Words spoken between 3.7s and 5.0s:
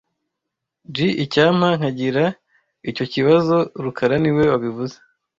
rukara niwe wabivuze